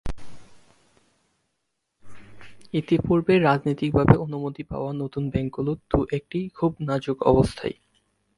ইতিপূর্বে 2.73 3.33
রাজনৈতিকভাবে 3.39 4.15
অনুমতি 4.17 4.63
পাওয়া 4.63 4.91
নতুন 4.93 5.23
ব্যাংকগুলোর 5.29 5.77
দু 5.89 5.99
একটি 6.17 6.39
খুব 6.49 6.71
নাজুক 6.79 7.17
অবস্থায়। 7.23 7.75